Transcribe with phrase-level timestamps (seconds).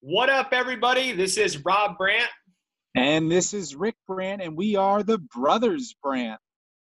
[0.00, 1.12] What up, everybody?
[1.12, 2.28] This is Rob Brandt.
[2.94, 6.38] And this is Rick Brandt, and we are the Brothers Brandt.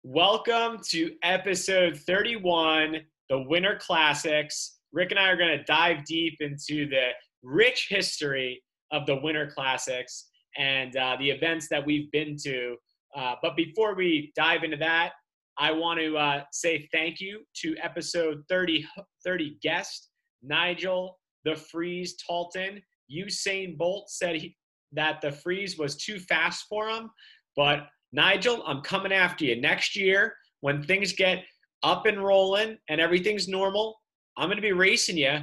[0.04, 2.98] Welcome to episode 31,
[3.30, 4.80] the Winter Classics.
[4.92, 7.08] Rick and I are going to dive deep into the
[7.42, 12.76] rich history of the Winter Classics and uh, the events that we've been to.
[13.16, 15.12] Uh, but before we dive into that,
[15.58, 18.86] I want to uh, say thank you to episode 30,
[19.24, 20.10] 30 guest,
[20.42, 22.82] Nigel the Freeze Talton.
[23.12, 24.56] Usain Bolt said he,
[24.92, 27.10] that the freeze was too fast for him.
[27.56, 31.44] But Nigel, I'm coming after you next year when things get
[31.82, 34.00] up and rolling and everything's normal.
[34.36, 35.38] I'm going to be racing you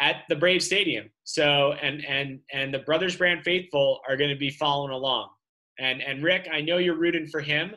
[0.00, 1.08] at the Brave Stadium.
[1.24, 5.30] So and and and the Brothers Brandt faithful are going to be following along.
[5.78, 7.74] And and Rick, I know you're rooting for him,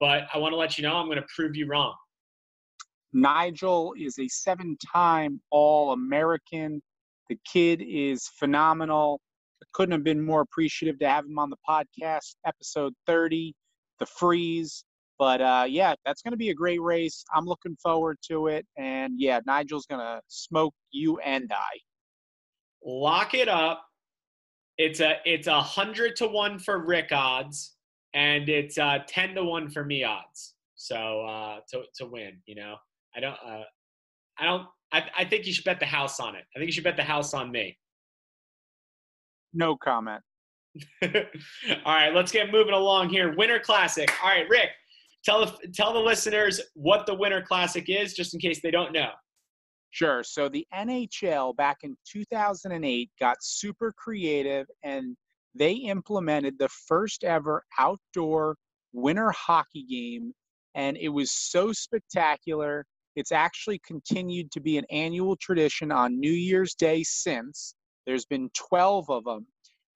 [0.00, 1.94] but I want to let you know I'm going to prove you wrong.
[3.12, 6.82] Nigel is a seven time All American.
[7.28, 9.20] The kid is phenomenal.
[9.62, 13.54] I couldn't have been more appreciative to have him on the podcast, episode 30,
[13.98, 14.84] The Freeze.
[15.18, 17.24] But uh, yeah, that's going to be a great race.
[17.34, 18.66] I'm looking forward to it.
[18.76, 21.78] And yeah, Nigel's going to smoke you and I.
[22.84, 23.82] Lock it up.
[24.78, 27.76] It's a it's a hundred to one for Rick odds,
[28.12, 30.54] and it's uh, ten to one for me odds.
[30.74, 32.76] So uh, to to win, you know,
[33.16, 33.64] I don't uh,
[34.38, 36.44] I don't I, I think you should bet the house on it.
[36.54, 37.76] I think you should bet the house on me.
[39.52, 40.22] No comment.
[41.02, 41.10] All
[41.86, 43.34] right, let's get moving along here.
[43.36, 44.10] Winter Classic.
[44.22, 44.70] All right, Rick,
[45.24, 48.92] tell the, tell the listeners what the Winter Classic is, just in case they don't
[48.92, 49.10] know.
[49.90, 50.22] Sure.
[50.22, 55.16] So the NHL back in 2008 got super creative and
[55.54, 58.56] they implemented the first ever outdoor
[58.92, 60.34] winter hockey game.
[60.74, 62.84] And it was so spectacular.
[63.16, 67.74] It's actually continued to be an annual tradition on New Year's Day since.
[68.06, 69.46] There's been 12 of them.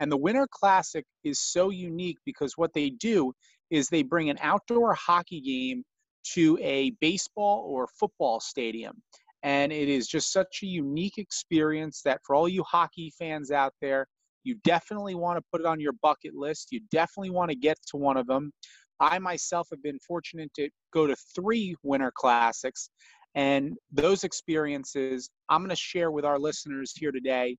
[0.00, 3.32] And the Winter Classic is so unique because what they do
[3.70, 5.84] is they bring an outdoor hockey game
[6.32, 9.03] to a baseball or football stadium.
[9.42, 13.75] And it is just such a unique experience that for all you hockey fans out
[13.80, 14.06] there,
[14.44, 16.69] you definitely want to put it on your bucket list.
[16.72, 18.53] You definitely want to get to one of them.
[19.00, 22.91] I myself have been fortunate to go to three Winter Classics,
[23.34, 27.56] and those experiences I'm going to share with our listeners here today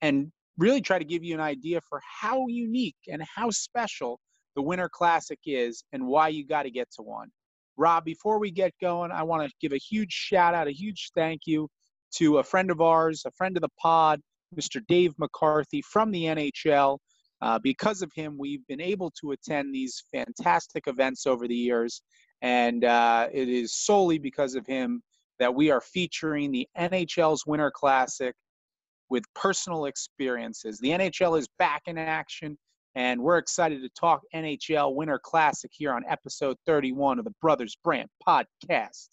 [0.00, 4.20] and really try to give you an idea for how unique and how special
[4.56, 7.28] the Winter Classic is and why you got to get to one.
[7.76, 11.10] Rob, before we get going, I want to give a huge shout out, a huge
[11.14, 11.68] thank you
[12.16, 14.20] to a friend of ours, a friend of the pod,
[14.54, 14.82] Mr.
[14.86, 16.98] Dave McCarthy from the NHL.
[17.42, 22.02] Uh, because of him, we've been able to attend these fantastic events over the years.
[22.42, 25.02] And uh, it is solely because of him
[25.38, 28.34] that we are featuring the NHL's Winter Classic
[29.08, 30.78] with personal experiences.
[30.78, 32.56] The NHL is back in action,
[32.94, 37.76] and we're excited to talk NHL Winter Classic here on episode 31 of the Brothers
[37.82, 39.08] Brandt podcast.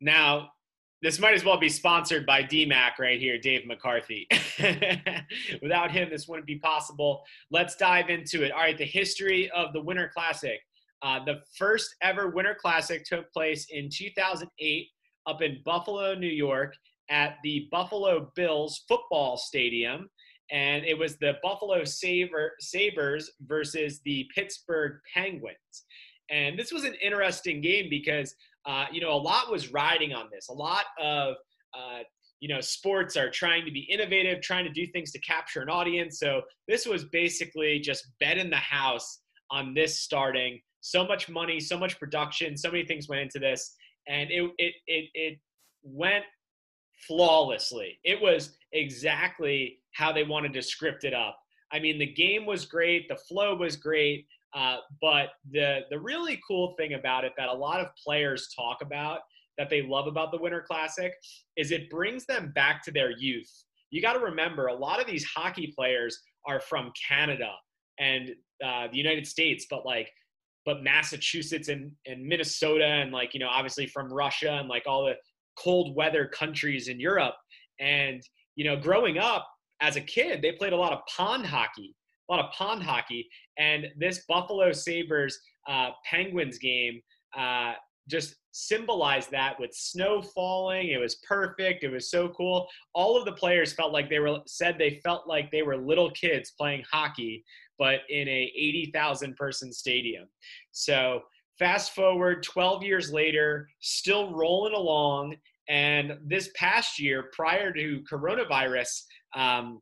[0.00, 0.50] Now,
[1.02, 4.26] this might as well be sponsored by DMAC right here, Dave McCarthy.
[5.62, 7.22] Without him, this wouldn't be possible.
[7.50, 8.52] Let's dive into it.
[8.52, 10.58] All right, the history of the Winter Classic.
[11.02, 14.88] Uh, the first ever Winter Classic took place in 2008
[15.26, 16.74] up in Buffalo, New York.
[17.10, 20.10] at the Buffalo Bills football stadium.
[20.50, 25.84] And it was the Buffalo Saber, Sabres versus the Pittsburgh Penguins.
[26.30, 28.34] And this was an interesting game because,
[28.68, 30.48] uh, you know, a lot was riding on this.
[30.50, 31.36] A lot of,
[31.72, 32.00] uh,
[32.40, 35.70] you know, sports are trying to be innovative, trying to do things to capture an
[35.70, 36.20] audience.
[36.20, 39.20] So this was basically just bet in the house
[39.50, 40.60] on this starting.
[40.80, 43.74] So much money, so much production, so many things went into this,
[44.06, 45.38] and it it it, it
[45.82, 46.24] went
[47.06, 47.98] flawlessly.
[48.04, 51.38] It was exactly how they wanted to script it up.
[51.72, 56.40] I mean, the game was great, the flow was great, uh, but the the really
[56.46, 59.20] cool thing about it that a lot of players talk about
[59.58, 61.12] that they love about the Winter Classic
[61.56, 63.50] is it brings them back to their youth.
[63.90, 67.50] You got to remember, a lot of these hockey players are from Canada
[67.98, 68.30] and
[68.64, 70.08] uh, the United States, but like,
[70.64, 75.04] but Massachusetts and, and Minnesota and like, you know, obviously from Russia and like all
[75.06, 75.14] the
[75.58, 77.34] cold weather countries in Europe.
[77.80, 78.22] And,
[78.54, 79.48] you know, growing up
[79.80, 81.94] as a kid, they played a lot of pond hockey,
[82.28, 83.28] a lot of pond hockey.
[83.58, 85.38] And this Buffalo Sabres
[85.68, 87.00] uh, Penguins game
[87.36, 87.74] uh,
[88.08, 90.88] just symbolized that with snow falling.
[90.88, 91.84] It was perfect.
[91.84, 92.66] It was so cool.
[92.94, 96.10] All of the players felt like they were said they felt like they were little
[96.10, 97.44] kids playing hockey,
[97.78, 100.26] but in a 80,000 person stadium.
[100.72, 101.22] So
[101.58, 105.36] fast forward 12 years later, still rolling along.
[105.68, 109.02] And this past year, prior to coronavirus
[109.36, 109.80] um,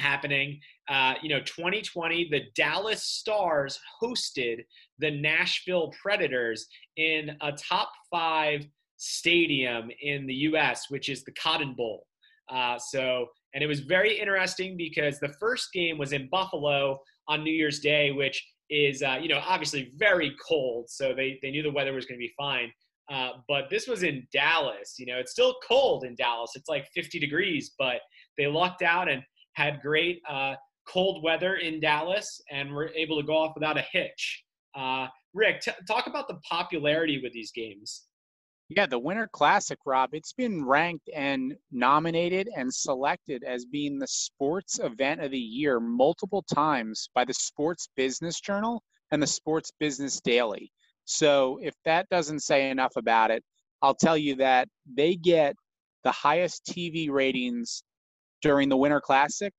[0.00, 4.64] happening, uh, you know, 2020, the Dallas Stars hosted
[4.98, 11.74] the Nashville Predators in a top five stadium in the U.S., which is the Cotton
[11.74, 12.06] Bowl.
[12.50, 16.98] Uh, so, and it was very interesting because the first game was in Buffalo
[17.28, 20.88] on New Year's Day, which is, uh, you know, obviously very cold.
[20.88, 22.72] So they, they knew the weather was going to be fine.
[23.10, 24.96] Uh, but this was in Dallas.
[24.98, 26.52] You know, it's still cold in Dallas.
[26.54, 28.00] It's like 50 degrees, but
[28.36, 29.22] they lucked out and
[29.54, 30.54] had great uh,
[30.88, 34.44] cold weather in Dallas and were able to go off without a hitch.
[34.74, 38.04] Uh, Rick, t- talk about the popularity with these games.
[38.70, 44.06] Yeah, the Winter Classic, Rob, it's been ranked and nominated and selected as being the
[44.06, 49.72] sports event of the year multiple times by the Sports Business Journal and the Sports
[49.80, 50.70] Business Daily.
[51.06, 53.42] So if that doesn't say enough about it,
[53.80, 55.54] I'll tell you that they get
[56.04, 57.82] the highest TV ratings
[58.42, 59.54] during the Winter Classic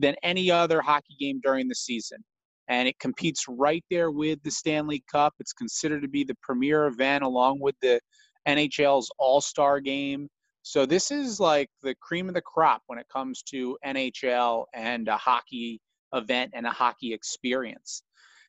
[0.00, 2.22] than any other hockey game during the season
[2.70, 5.34] and it competes right there with the Stanley Cup.
[5.40, 8.00] It's considered to be the premier event along with the
[8.48, 10.28] NHL's All Star game.
[10.62, 15.08] So this is like the cream of the crop when it comes to NHL and
[15.08, 15.80] a hockey
[16.14, 18.04] event and a hockey experience.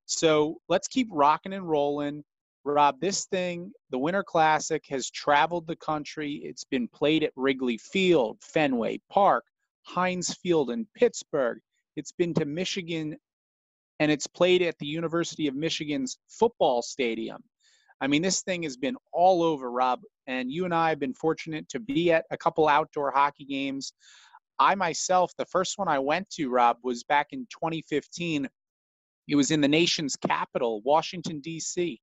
[0.06, 2.24] So let's keep rocking and rolling.
[2.64, 6.42] Rob, this thing, the Winter Classic, has traveled the country.
[6.44, 9.46] It's been played at Wrigley Field, Fenway Park,
[9.84, 11.60] Heinz Field in Pittsburgh.
[11.96, 13.18] It's been to Michigan
[14.02, 17.44] and it's played at the University of Michigan's football stadium.
[18.02, 21.14] I mean, this thing has been all over, Rob, and you and I have been
[21.14, 23.94] fortunate to be at a couple outdoor hockey games.
[24.58, 28.50] I myself, the first one I went to, Rob, was back in 2015.
[29.28, 32.02] It was in the nation's capital, Washington, D.C.,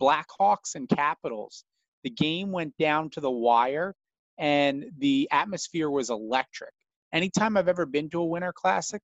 [0.00, 1.64] Blackhawks and Capitals.
[2.04, 3.96] The game went down to the wire,
[4.38, 6.72] and the atmosphere was electric.
[7.12, 9.02] Anytime I've ever been to a Winter Classic,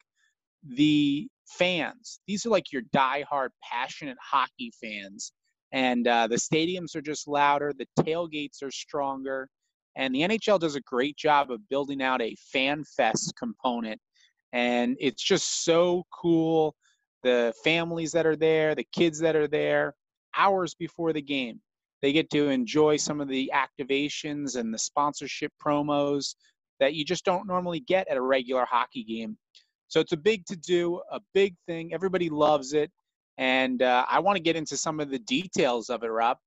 [0.62, 2.20] the fans.
[2.26, 5.32] These are like your die-hard, passionate hockey fans.
[5.72, 9.48] And uh, the stadiums are just louder, the tailgates are stronger.
[9.96, 14.00] And the NHL does a great job of building out a fan fest component.
[14.52, 16.74] And it's just so cool.
[17.22, 19.94] The families that are there, the kids that are there,
[20.36, 21.60] hours before the game,
[22.02, 26.34] they get to enjoy some of the activations and the sponsorship promos
[26.80, 29.36] that you just don't normally get at a regular hockey game.
[29.88, 31.94] So it's a big to do, a big thing.
[31.94, 32.90] Everybody loves it.
[33.38, 36.38] And uh, I want to get into some of the details of it, Rob.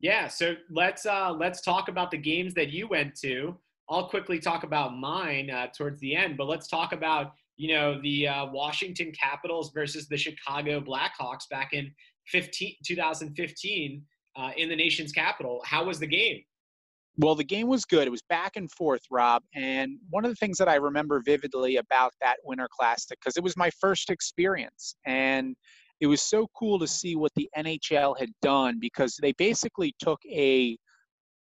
[0.00, 3.56] Yeah, so let's uh, let's talk about the games that you went to.
[3.88, 8.00] I'll quickly talk about mine uh, towards the end, but let's talk about you know
[8.02, 11.92] the uh, Washington Capitals versus the Chicago Blackhawks back in
[12.26, 14.02] 15, 2015
[14.34, 15.62] uh, in the nation's capital.
[15.64, 16.42] How was the game?
[17.18, 18.06] Well, the game was good.
[18.06, 19.42] It was back and forth, Rob.
[19.54, 23.44] And one of the things that I remember vividly about that Winter Classic, because it
[23.44, 25.54] was my first experience, and
[26.00, 30.20] it was so cool to see what the NHL had done because they basically took
[30.26, 30.76] a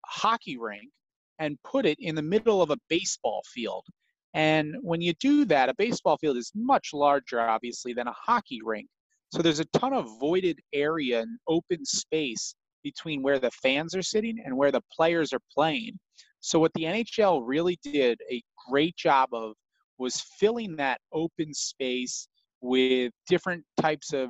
[0.05, 0.89] hockey rink
[1.37, 3.85] and put it in the middle of a baseball field.
[4.33, 8.59] And when you do that, a baseball field is much larger, obviously, than a hockey
[8.63, 8.87] rink.
[9.31, 14.01] So there's a ton of voided area and open space between where the fans are
[14.01, 15.97] sitting and where the players are playing.
[16.39, 19.53] So what the NHL really did a great job of
[19.97, 22.27] was filling that open space
[22.61, 24.29] with different types of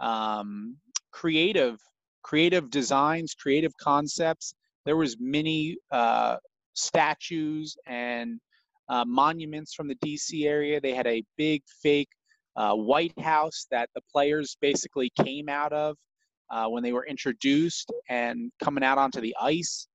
[0.00, 0.76] um,
[1.12, 1.78] creative
[2.22, 4.54] creative designs, creative concepts.
[4.84, 6.36] There was many uh,
[6.74, 8.38] statues and
[8.88, 10.80] uh, monuments from the DC area.
[10.80, 12.08] They had a big fake
[12.56, 15.96] uh, White House that the players basically came out of
[16.50, 19.86] uh, when they were introduced and coming out onto the ice.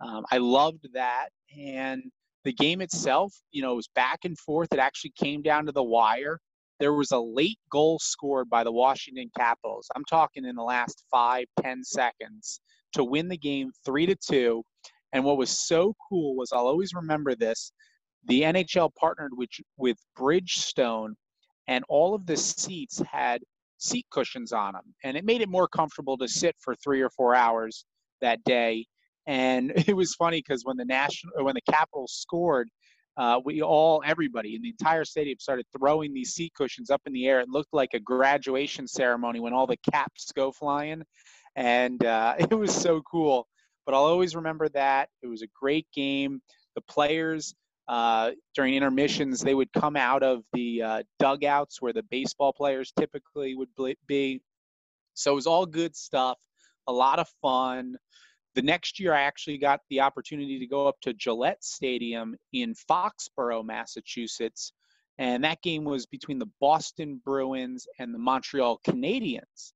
[0.00, 1.28] Um, I loved that.
[1.56, 2.02] And
[2.44, 4.72] the game itself, you know, it was back and forth.
[4.72, 6.40] It actually came down to the wire.
[6.80, 9.88] There was a late goal scored by the Washington Capitals.
[9.94, 12.60] I'm talking in the last five, ten seconds
[12.94, 14.64] to win the game three to two.
[15.12, 17.72] And what was so cool was I'll always remember this.
[18.26, 21.14] The NHL partnered with, with Bridgestone,
[21.68, 23.42] and all of the seats had
[23.82, 27.10] seat cushions on them, and it made it more comfortable to sit for three or
[27.10, 27.84] four hours
[28.20, 28.86] that day.
[29.26, 32.68] And it was funny because when the national, when the Capitals scored,
[33.16, 37.12] uh, we all, everybody in the entire stadium started throwing these seat cushions up in
[37.12, 37.40] the air.
[37.40, 41.02] It looked like a graduation ceremony when all the caps go flying,
[41.56, 43.46] and uh, it was so cool.
[43.84, 45.08] But I'll always remember that.
[45.22, 46.40] It was a great game.
[46.76, 47.52] The players
[47.88, 52.92] uh, during intermissions, they would come out of the uh, dugouts where the baseball players
[52.98, 53.68] typically would
[54.06, 54.40] be.
[55.14, 56.38] So it was all good stuff,
[56.86, 57.96] a lot of fun.
[58.54, 62.74] The next year, I actually got the opportunity to go up to Gillette Stadium in
[62.74, 64.72] Foxborough, Massachusetts.
[65.18, 69.72] And that game was between the Boston Bruins and the Montreal Canadiens.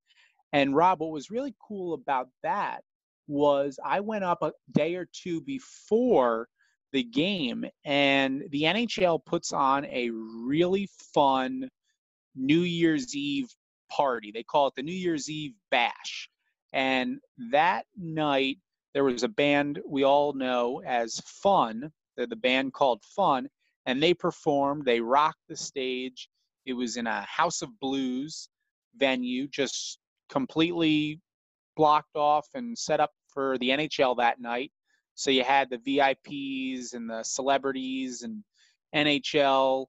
[0.53, 2.83] And Rob, what was really cool about that
[3.29, 6.49] was I went up a day or two before
[6.93, 11.69] the game, and the NHL puts on a really fun
[12.35, 13.49] New Year's Eve
[13.90, 14.31] party.
[14.33, 16.28] They call it the New Year's Eve Bash.
[16.73, 17.19] And
[17.50, 18.59] that night,
[18.95, 21.93] there was a band we all know as Fun.
[22.16, 23.49] They're the band called Fun,
[23.87, 24.85] and they performed.
[24.85, 26.28] They rocked the stage.
[26.64, 28.49] It was in a House of Blues
[28.97, 31.21] venue, just completely
[31.76, 34.73] blocked off and set up for the NHL that night.
[35.17, 38.45] So you had the VIPs and the celebrities and
[38.95, 39.87] NHL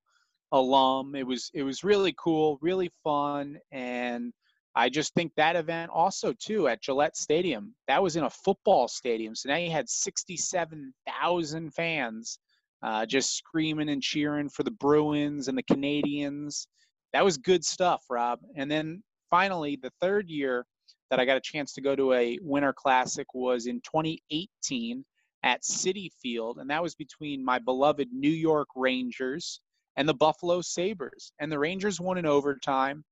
[0.53, 1.15] alum.
[1.15, 4.31] It was it was really cool, really fun, and
[4.73, 7.75] I just think that event also too at Gillette Stadium.
[7.89, 12.39] That was in a football stadium, so now you had sixty-seven thousand fans
[12.81, 16.67] uh, just screaming and cheering for the Bruins and the Canadiens.
[17.11, 18.39] That was good stuff, Rob.
[18.55, 20.65] And then finally, the third year
[21.09, 25.03] that I got a chance to go to a Winter Classic was in 2018
[25.43, 29.61] at Citi Field, and that was between my beloved New York Rangers
[29.95, 31.31] and the Buffalo Sabres.
[31.39, 33.03] And the Rangers won in overtime.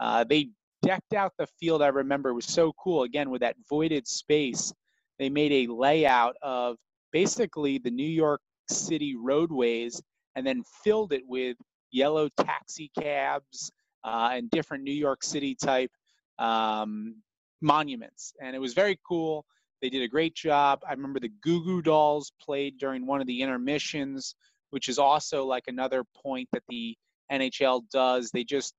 [0.00, 0.50] Uh, they
[0.82, 1.82] decked out the field.
[1.82, 3.04] I remember it was so cool.
[3.04, 4.72] Again, with that voided space,
[5.18, 6.76] they made a layout of
[7.12, 10.02] basically the New York City roadways
[10.34, 11.56] and then filled it with
[11.90, 13.70] yellow taxi cabs
[14.04, 15.90] uh, and different New York City type
[16.38, 17.16] um,
[17.60, 18.32] monuments.
[18.42, 19.44] And it was very cool.
[19.82, 20.80] They did a great job.
[20.88, 24.36] I remember the Goo Goo Dolls played during one of the intermissions,
[24.70, 26.96] which is also like another point that the
[27.30, 28.30] NHL does.
[28.30, 28.74] They just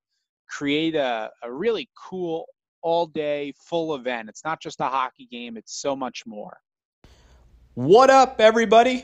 [0.49, 2.45] create a, a really cool
[2.81, 4.29] all day full event.
[4.29, 6.57] It's not just a hockey game, it's so much more.
[7.75, 9.03] What up, everybody?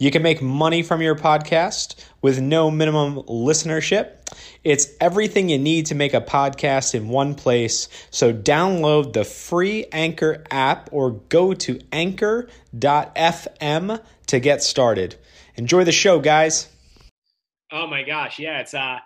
[0.00, 4.12] You can make money from your podcast with no minimum listenership.
[4.62, 7.88] It's everything you need to make a podcast in one place.
[8.10, 12.50] So download the free Anchor app or go to anchor.fm
[14.26, 15.16] to get started.
[15.56, 16.68] Enjoy the show, guys.
[17.72, 18.98] Oh my gosh, yeah, it's uh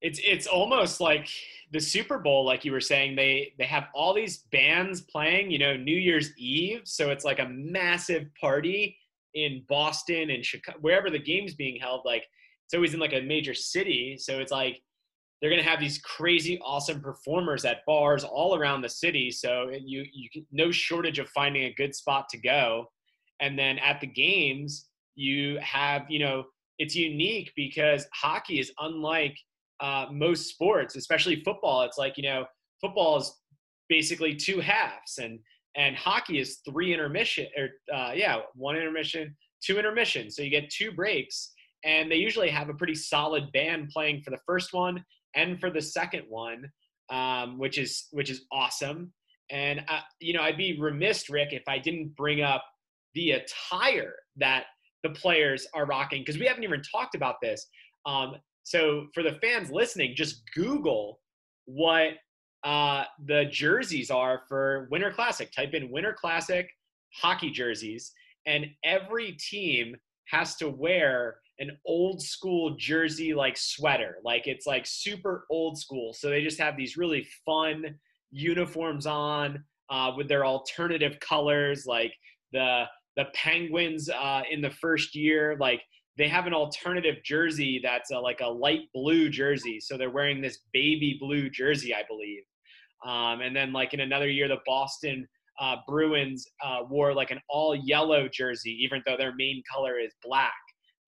[0.00, 1.28] it's it's almost like
[1.72, 5.58] the Super Bowl, like you were saying, they they have all these bands playing, you
[5.58, 8.96] know, New Year's Eve, so it's like a massive party
[9.36, 12.24] in Boston and Chicago, wherever the game's being held, like
[12.64, 14.16] it's always in like a major city.
[14.18, 14.82] So it's like
[15.40, 19.30] they're gonna have these crazy, awesome performers at bars all around the city.
[19.30, 22.86] So you you can, no shortage of finding a good spot to go.
[23.40, 26.44] And then at the games, you have you know
[26.78, 29.36] it's unique because hockey is unlike
[29.80, 31.82] uh, most sports, especially football.
[31.82, 32.46] It's like you know
[32.80, 33.32] football is
[33.90, 35.38] basically two halves and
[35.76, 40.36] and hockey is three intermission or uh, yeah one intermission two intermissions.
[40.36, 41.52] So you get two breaks,
[41.84, 45.04] and they usually have a pretty solid band playing for the first one
[45.34, 46.70] and for the second one,
[47.10, 49.12] um, which is which is awesome.
[49.50, 52.64] And uh, you know, I'd be remiss, Rick, if I didn't bring up
[53.14, 54.64] the attire that
[55.02, 57.66] the players are rocking because we haven't even talked about this.
[58.04, 61.20] Um, so for the fans listening, just Google
[61.66, 62.14] what
[62.64, 65.50] uh, the jerseys are for Winter Classic.
[65.52, 66.68] Type in Winter Classic
[67.14, 68.12] hockey jerseys,
[68.46, 69.96] and every team
[70.26, 74.16] has to wear an old school jersey like sweater.
[74.24, 76.12] Like it's like super old school.
[76.12, 77.96] So they just have these really fun
[78.30, 82.12] uniforms on uh, with their alternative colors, like
[82.52, 82.84] the
[83.16, 85.80] the Penguins uh, in the first year, like
[86.18, 89.80] they have an alternative jersey that's a, like a light blue jersey.
[89.80, 92.42] So they're wearing this baby blue jersey, I believe.
[93.04, 95.28] Um, and then like in another year, the Boston
[95.60, 100.12] uh, Bruins uh, wore like an all yellow jersey, even though their main color is
[100.22, 100.52] black.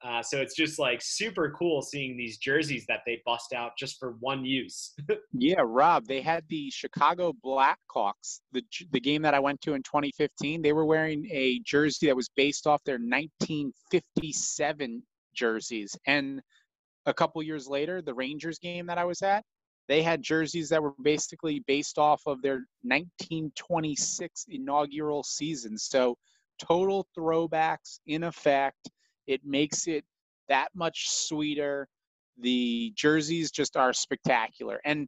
[0.05, 3.99] Uh, so it's just like super cool seeing these jerseys that they bust out just
[3.99, 4.95] for one use.
[5.33, 8.63] yeah, Rob, they had the Chicago Blackhawks, the
[8.93, 10.63] the game that I went to in 2015.
[10.63, 15.03] They were wearing a jersey that was based off their 1957
[15.35, 16.41] jerseys, and
[17.07, 19.45] a couple years later, the Rangers game that I was at,
[19.89, 25.79] they had jerseys that were basically based off of their 1926 inaugural season.
[25.79, 26.17] So
[26.59, 28.91] total throwbacks in effect
[29.29, 30.05] it makes it
[30.49, 31.87] that much sweeter.
[32.39, 34.81] The jerseys just are spectacular.
[34.85, 35.07] And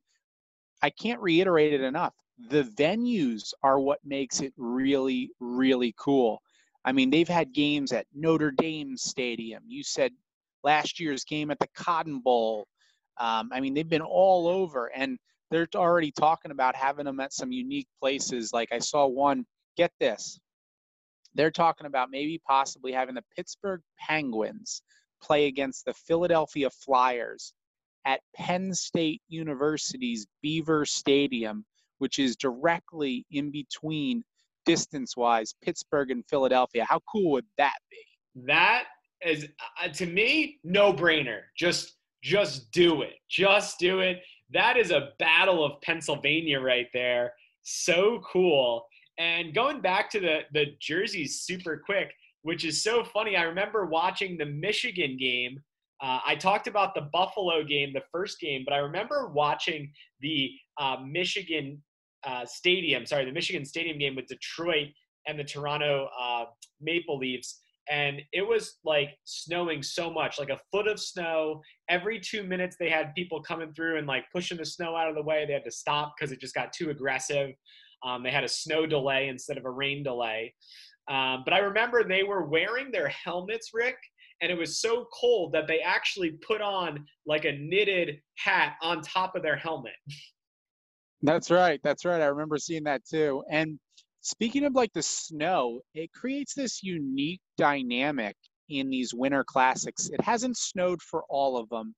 [0.83, 2.15] I can't reiterate it enough.
[2.51, 6.41] The venues are what makes it really, really cool.
[6.85, 9.63] I mean, they've had games at Notre Dame Stadium.
[9.67, 10.13] You said
[10.63, 12.67] last year's game at the Cotton Bowl.
[13.19, 15.19] Um, I mean, they've been all over, and
[15.51, 18.53] they're already talking about having them at some unique places.
[18.53, 19.45] Like I saw one,
[19.77, 20.41] get this,
[21.35, 24.83] they're talking about maybe possibly having the Pittsburgh Penguins
[25.23, 27.53] play against the Philadelphia Flyers
[28.05, 31.65] at Penn State University's Beaver Stadium,
[31.99, 34.25] which is directly in between
[34.65, 36.85] distance wise Pittsburgh and Philadelphia.
[36.89, 38.45] How cool would that be?
[38.47, 38.85] That
[39.25, 39.47] is
[39.83, 41.41] uh, to me no brainer.
[41.57, 43.15] Just just do it.
[43.29, 44.21] Just do it.
[44.51, 47.33] That is a battle of Pennsylvania right there.
[47.63, 48.87] So cool.
[49.21, 53.37] And going back to the the jerseys super quick, which is so funny.
[53.37, 55.61] I remember watching the Michigan game.
[56.03, 60.51] Uh, I talked about the Buffalo game, the first game, but I remember watching the
[60.79, 61.83] uh, Michigan
[62.25, 64.89] uh, Stadium, sorry, the Michigan Stadium game with Detroit
[65.27, 66.47] and the Toronto uh,
[66.81, 67.61] Maple Leafs.
[67.91, 71.61] And it was like snowing so much, like a foot of snow.
[71.91, 75.15] Every two minutes, they had people coming through and like pushing the snow out of
[75.15, 75.45] the way.
[75.45, 77.51] They had to stop because it just got too aggressive.
[78.05, 80.55] Um, they had a snow delay instead of a rain delay.
[81.09, 83.97] Um, but I remember they were wearing their helmets, Rick,
[84.41, 89.03] and it was so cold that they actually put on like a knitted hat on
[89.03, 89.93] top of their helmet.
[91.23, 91.81] That's right.
[91.83, 92.23] That's right.
[92.23, 93.43] I remember seeing that too.
[93.51, 93.79] And
[94.23, 98.37] speaking of like the snow, it creates this unique dynamic
[98.71, 100.09] in these winter classics.
[100.11, 101.95] It hasn't snowed for all of them,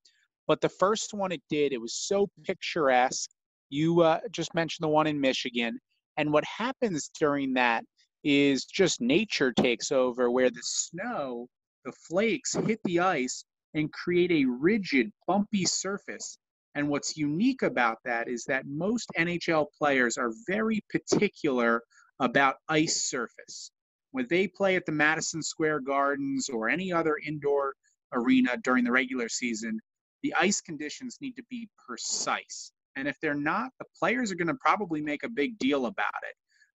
[0.48, 3.30] but the first one it did, it was so picturesque.
[3.70, 5.78] You uh, just mentioned the one in Michigan.
[6.16, 7.84] And what happens during that
[8.24, 11.48] is just nature takes over where the snow,
[11.84, 13.44] the flakes hit the ice
[13.74, 16.38] and create a rigid, bumpy surface.
[16.74, 21.82] And what's unique about that is that most NHL players are very particular
[22.20, 23.70] about ice surface.
[24.12, 27.74] When they play at the Madison Square Gardens or any other indoor
[28.12, 29.80] arena during the regular season,
[30.22, 32.72] the ice conditions need to be precise.
[32.96, 36.22] And if they're not, the players are going to probably make a big deal about
[36.22, 36.34] it.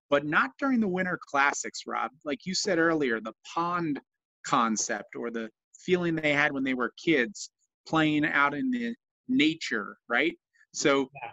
[0.10, 2.12] But not during the Winter Classics, Rob.
[2.26, 4.00] Like you said earlier, the pond
[4.46, 5.50] concept or the
[5.80, 7.50] feeling they had when they were kids
[7.88, 8.96] playing out in the
[9.28, 10.38] nature, right?
[10.74, 11.32] So yeah.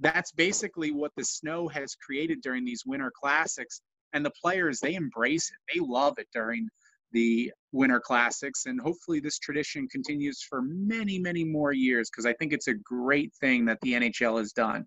[0.00, 3.80] that's basically what the snow has created during these Winter Classics.
[4.14, 5.74] And the players, they embrace it.
[5.74, 6.68] They love it during
[7.12, 8.66] the Winter Classics.
[8.66, 12.74] And hopefully, this tradition continues for many, many more years because I think it's a
[12.74, 14.86] great thing that the NHL has done.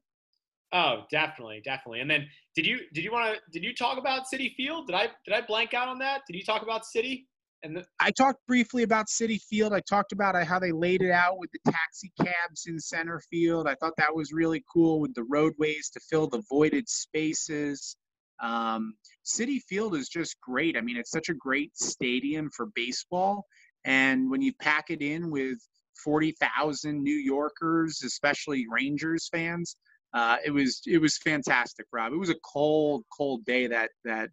[0.73, 1.99] Oh, definitely, definitely.
[1.99, 4.88] And then, did you did you want to did you talk about Citi Field?
[4.88, 6.21] Did I did I blank out on that?
[6.27, 7.25] Did you talk about Citi?
[7.63, 9.73] And the- I talked briefly about Citi Field.
[9.73, 13.21] I talked about uh, how they laid it out with the taxi cabs in center
[13.29, 13.67] field.
[13.67, 17.95] I thought that was really cool with the roadways to fill the voided spaces.
[18.41, 20.77] Um, Citi Field is just great.
[20.77, 23.45] I mean, it's such a great stadium for baseball.
[23.86, 25.58] And when you pack it in with
[26.04, 29.75] 40,000 New Yorkers, especially Rangers fans,
[30.13, 32.13] uh, it was it was fantastic, Rob.
[32.13, 34.30] It was a cold, cold day that that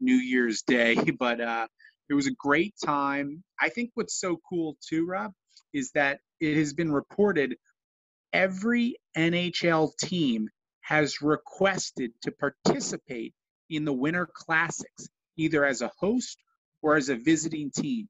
[0.00, 1.66] New Year's Day, but uh,
[2.08, 3.42] It was a great time.
[3.60, 5.32] I think what's so cool too, Rob,
[5.74, 7.56] is that it has been reported
[8.32, 10.48] every NHL team
[10.80, 13.34] has requested to participate
[13.70, 16.38] in the Winter Classics, either as a host
[16.82, 18.08] or as a visiting team.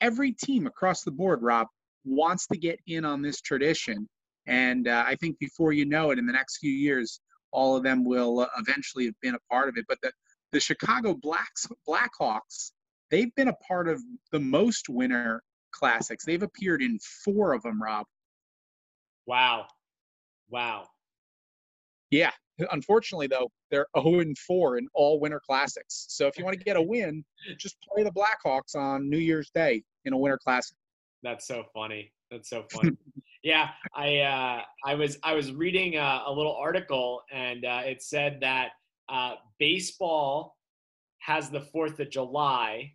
[0.00, 1.66] Every team across the board, Rob,
[2.04, 4.08] wants to get in on this tradition.
[4.46, 7.82] And uh, I think before you know it, in the next few years, all of
[7.82, 9.84] them will uh, eventually have been a part of it.
[9.88, 10.12] But the,
[10.52, 12.72] the Chicago Blacks, Blackhawks,
[13.10, 14.00] they've been a part of
[14.32, 16.24] the most winter classics.
[16.24, 18.06] They've appeared in four of them, Rob.
[19.26, 19.66] Wow.
[20.48, 20.86] Wow.
[22.10, 22.32] Yeah.
[22.72, 26.06] Unfortunately, though, they're 0 and 4 in all winter classics.
[26.08, 27.24] So if you want to get a win,
[27.56, 30.76] just play the Blackhawks on New Year's Day in a winter classic.
[31.22, 32.12] That's so funny.
[32.30, 32.96] That's so funny.
[33.42, 38.02] yeah, I uh, I was I was reading a, a little article and uh, it
[38.02, 38.70] said that
[39.08, 40.56] uh, baseball
[41.20, 42.92] has the Fourth of July,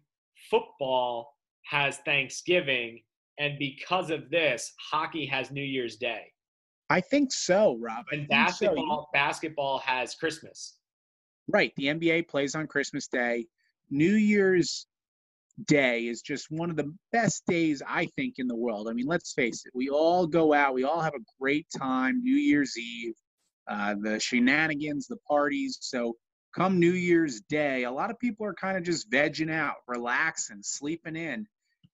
[0.50, 3.02] football has Thanksgiving,
[3.40, 6.32] and because of this, hockey has New Year's Day.
[6.90, 8.06] I think so, Rob.
[8.12, 9.10] And basketball, so.
[9.14, 10.78] basketball has Christmas.
[11.48, 11.74] Right.
[11.76, 13.48] The NBA plays on Christmas Day.
[13.90, 14.88] New Year's
[15.66, 18.88] Day is just one of the best days I think in the world.
[18.90, 19.72] I mean, let's face it.
[19.76, 20.74] We all go out.
[20.74, 22.24] We all have a great time.
[22.24, 23.14] New Year's Eve,
[23.68, 25.78] uh, the shenanigans, the parties.
[25.82, 26.16] So
[26.56, 30.62] come New Year's Day, a lot of people are kind of just vegging out, relaxing,
[30.62, 31.48] sleeping in,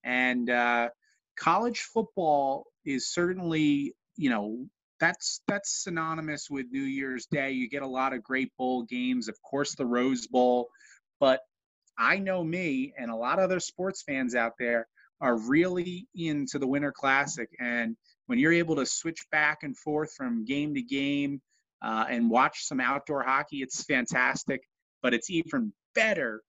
[0.04, 0.90] and uh,
[1.38, 4.68] college football is certainly, you know,
[5.00, 7.52] that's that's synonymous with New Year's Day.
[7.52, 10.70] You get a lot of great bowl games, of course, the Rose Bowl,
[11.20, 11.42] but
[11.98, 14.88] I know me and a lot of other sports fans out there
[15.22, 20.14] are really into the Winter Classic, and when you're able to switch back and forth
[20.14, 21.42] from game to game
[21.82, 24.62] uh, and watch some outdoor hockey, it's fantastic.
[25.02, 26.44] But it's even better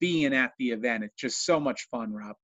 [0.00, 1.04] being at the event.
[1.04, 2.36] It's just so much fun, Rob.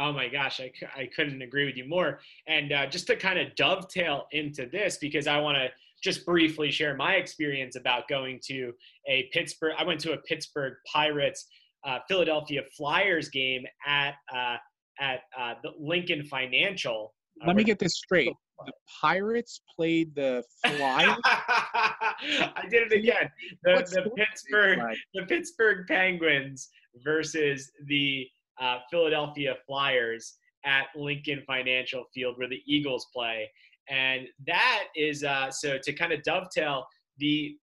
[0.00, 2.20] Oh my gosh, I, I couldn't agree with you more.
[2.46, 5.68] And uh, just to kind of dovetail into this, because I want to
[6.02, 8.72] just briefly share my experience about going to
[9.06, 9.74] a Pittsburgh.
[9.78, 11.46] I went to a Pittsburgh Pirates
[11.86, 14.56] uh, Philadelphia Flyers game at uh,
[15.00, 17.14] at uh, the Lincoln Financial.
[17.42, 18.32] Uh, Let me get this straight.
[18.66, 21.16] The Pirates played the Flyers.
[21.24, 23.30] I did it again.
[23.64, 24.80] The, the Pittsburgh
[25.14, 26.68] the Pittsburgh Penguins
[27.02, 28.28] versus the
[28.60, 33.50] uh, Philadelphia Flyers at Lincoln Financial Field where the Eagles play.
[33.88, 36.86] And that is uh, so to kind of dovetail
[37.18, 37.56] the,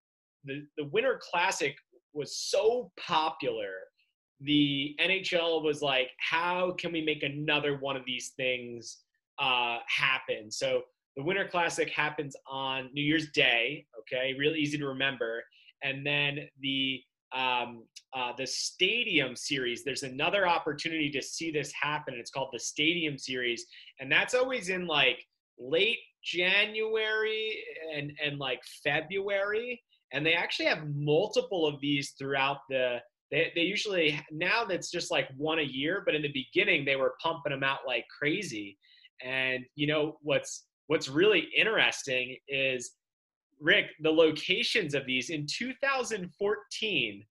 [0.43, 1.75] the the Winter Classic
[2.13, 3.71] was so popular.
[4.41, 8.97] The NHL was like, how can we make another one of these things
[9.39, 10.51] uh, happen?
[10.51, 10.81] So
[11.15, 13.85] the Winter Classic happens on New Year's Day.
[13.99, 15.43] Okay, really easy to remember.
[15.83, 17.01] And then the
[17.35, 17.83] um,
[18.15, 19.83] uh, the Stadium Series.
[19.83, 22.15] There's another opportunity to see this happen.
[22.15, 23.65] It's called the Stadium Series,
[23.99, 25.25] and that's always in like
[25.59, 27.57] late January
[27.95, 29.81] and and like February.
[30.13, 32.99] And they actually have multiple of these throughout the.
[33.29, 36.95] They, they usually now that's just like one a year, but in the beginning they
[36.95, 38.77] were pumping them out like crazy.
[39.21, 42.91] And you know what's what's really interesting is
[43.59, 47.25] Rick, the locations of these in 2014,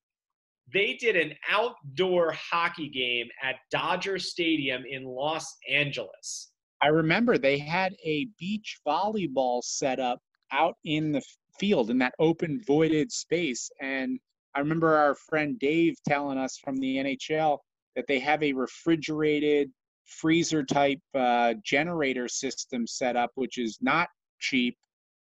[0.73, 6.51] they did an outdoor hockey game at Dodger Stadium in Los Angeles.
[6.83, 10.21] I remember they had a beach volleyball set up
[10.53, 11.23] out in the
[11.59, 13.71] field in that open voided space.
[13.81, 14.19] And
[14.55, 17.59] I remember our friend Dave telling us from the NHL
[17.95, 19.71] that they have a refrigerated
[20.05, 24.09] freezer type uh, generator system set up, which is not
[24.39, 24.77] cheap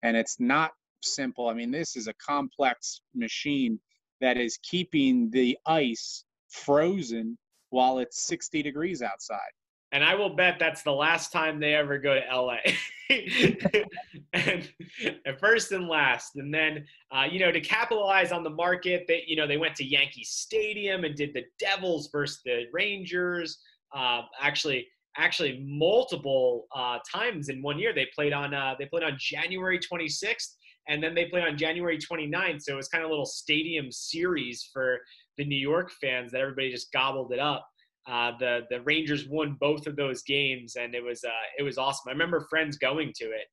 [0.03, 0.71] and it's not
[1.03, 1.47] simple.
[1.47, 3.79] I mean, this is a complex machine
[4.19, 7.37] that is keeping the ice frozen
[7.69, 9.39] while it's 60 degrees outside.
[9.93, 12.57] And I will bet that's the last time they ever go to LA.
[14.33, 14.69] and,
[15.25, 19.23] and, first and last, and then uh, you know to capitalize on the market, they
[19.27, 23.59] you know they went to Yankee Stadium and did the Devils versus the Rangers.
[23.93, 24.87] Uh, actually,
[25.17, 29.79] actually multiple uh, times in one year they played on uh, they played on January
[29.79, 30.55] 26th
[30.87, 32.63] and then they played on January 29th.
[32.63, 34.99] So it was kind of a little stadium series for
[35.37, 37.65] the New York fans that everybody just gobbled it up.
[38.09, 41.77] Uh, the the Rangers won both of those games, and it was uh, it was
[41.77, 42.09] awesome.
[42.09, 43.47] I remember friends going to it.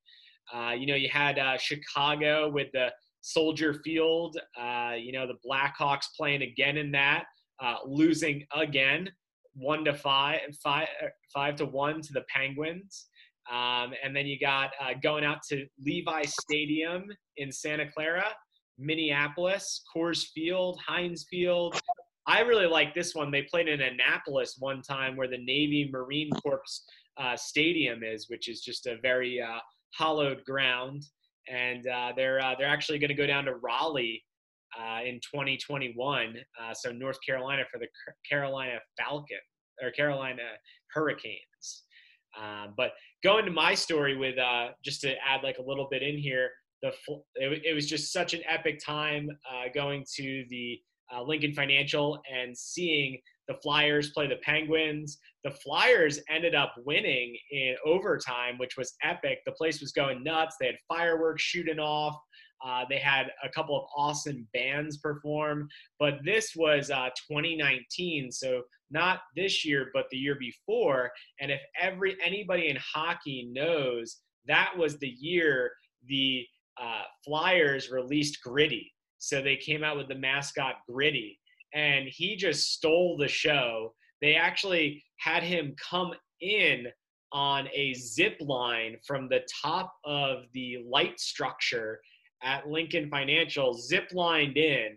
[0.54, 2.88] Uh, you know, you had uh, Chicago with the
[3.20, 4.38] Soldier Field.
[4.58, 7.24] Uh, you know, the Blackhawks playing again in that,
[7.62, 9.10] uh, losing again,
[9.54, 10.88] one to five, five,
[11.34, 13.06] five to one to the Penguins.
[13.50, 17.06] Um, and then you got uh, going out to Levi Stadium
[17.38, 18.26] in Santa Clara,
[18.78, 21.80] Minneapolis, Coors Field, Heinz Field,
[22.28, 23.30] I really like this one.
[23.30, 26.62] They played in Annapolis one time, where the Navy Marine Corps
[27.16, 29.60] uh, Stadium is, which is just a very uh,
[29.94, 31.02] hollowed ground.
[31.50, 34.22] And uh, they're uh, they're actually going to go down to Raleigh
[34.78, 37.88] uh, in 2021, uh, so North Carolina for the
[38.28, 39.38] Carolina Falcon
[39.82, 40.42] or Carolina
[42.38, 42.74] Hurricanes.
[42.76, 44.36] but going to my story with
[44.84, 46.50] just to add like a little bit in here,
[46.82, 46.92] the
[47.34, 49.28] it, it was just such an epic time
[49.74, 50.80] going to the
[51.14, 55.18] uh, Lincoln Financial and seeing the Flyers play the Penguins.
[55.42, 59.38] The Flyers ended up winning in overtime, which was epic.
[59.46, 60.56] The place was going nuts.
[60.60, 62.14] They had fireworks shooting off.
[62.64, 68.62] Uh, they had a couple of awesome bands perform, but this was uh, 2019, so
[68.90, 71.10] not this year, but the year before.
[71.40, 75.70] And if every anybody in hockey knows, that was the year
[76.06, 76.44] the
[76.80, 78.92] uh, Flyers released Gritty.
[79.18, 81.38] So they came out with the mascot Gritty,
[81.74, 83.94] and he just stole the show.
[84.22, 86.86] They actually had him come in
[87.32, 92.00] on a zip line from the top of the light structure
[92.42, 94.96] at Lincoln Financial, zip lined in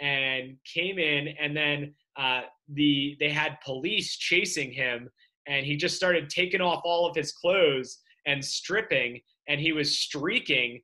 [0.00, 5.08] and came in, and then uh, the they had police chasing him,
[5.46, 9.98] and he just started taking off all of his clothes and stripping, and he was
[9.98, 10.80] streaking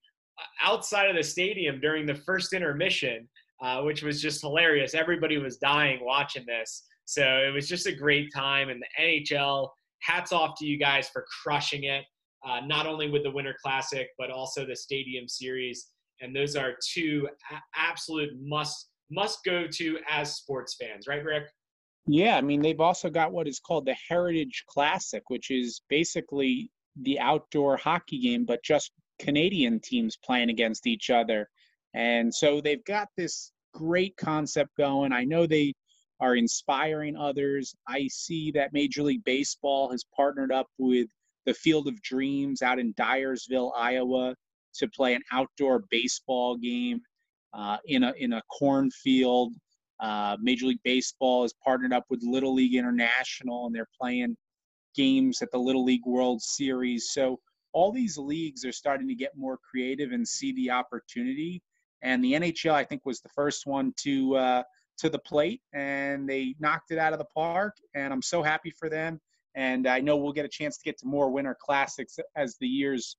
[0.63, 3.29] outside of the stadium during the first intermission,
[3.63, 4.95] uh, which was just hilarious.
[4.95, 6.85] Everybody was dying watching this.
[7.05, 8.69] So it was just a great time.
[8.69, 9.69] And the NHL,
[10.03, 12.05] hats off to you guys for crushing it,
[12.47, 15.89] uh, not only with the Winter Classic, but also the Stadium Series.
[16.21, 21.45] And those are two a- absolute must must go to as sports fans, right, Rick?
[22.07, 26.71] Yeah, I mean they've also got what is called the Heritage Classic, which is basically
[27.03, 31.49] the outdoor hockey game, but just Canadian teams playing against each other.
[31.95, 35.13] And so they've got this great concept going.
[35.13, 35.75] I know they
[36.21, 37.75] are inspiring others.
[37.89, 41.09] I see that Major League Baseball has partnered up with
[41.45, 44.35] the Field of Dreams out in Dyersville, Iowa,
[44.75, 47.01] to play an outdoor baseball game
[47.57, 49.55] uh, in a in a cornfield.
[49.99, 54.37] Uh, Major League Baseball has partnered up with Little League International, and they're playing
[54.95, 57.11] games at the Little League World Series.
[57.13, 57.41] So
[57.73, 61.63] all these leagues are starting to get more creative and see the opportunity.
[62.03, 64.63] And the NHL, I think, was the first one to uh,
[64.99, 67.77] to the plate, and they knocked it out of the park.
[67.95, 69.19] And I'm so happy for them.
[69.55, 72.69] And I know we'll get a chance to get to more Winter Classics as the
[72.69, 73.17] years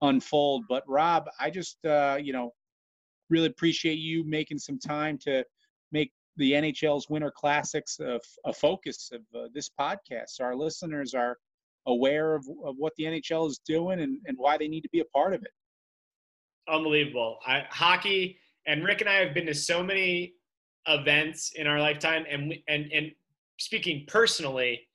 [0.00, 0.64] unfold.
[0.66, 2.54] But Rob, I just uh, you know
[3.30, 5.44] really appreciate you making some time to
[5.92, 10.30] make the NHL's Winter Classics a, a focus of uh, this podcast.
[10.30, 11.36] So our listeners are
[11.86, 15.00] aware of, of what the NHL is doing and, and why they need to be
[15.00, 15.50] a part of it.
[16.68, 17.38] Unbelievable.
[17.46, 20.34] I, hockey, and Rick and I have been to so many
[20.86, 22.24] events in our lifetime.
[22.30, 23.12] And, and, and
[23.58, 24.86] speaking personally,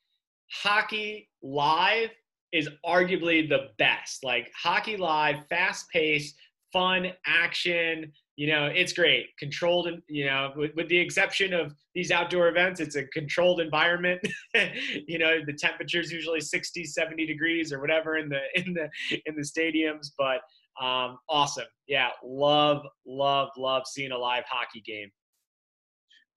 [0.52, 2.10] hockey live
[2.52, 4.24] is arguably the best.
[4.24, 6.36] Like hockey live, fast paced,
[6.72, 9.28] fun, action, you know, it's great.
[9.40, 13.62] Controlled, and you know, with, with the exception of these outdoor events, it's a controlled
[13.62, 14.22] environment.
[15.08, 18.90] you know, the temperature is usually 60, 70 degrees or whatever in the in the
[19.26, 20.42] in the stadiums, but
[20.84, 21.66] um, awesome.
[21.88, 25.10] Yeah, love, love, love seeing a live hockey game.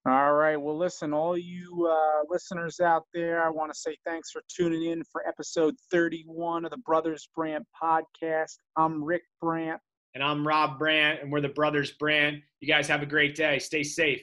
[0.06, 0.56] All right.
[0.56, 4.90] Well, listen, all you uh, listeners out there, I want to say thanks for tuning
[4.90, 8.58] in for episode 31 of the Brothers Brandt podcast.
[8.76, 9.80] I'm Rick Brandt.
[10.14, 12.42] And I'm Rob Brandt, and we're the Brothers Brandt.
[12.60, 13.58] You guys have a great day.
[13.58, 14.22] Stay safe.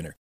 [0.00, 0.16] winner.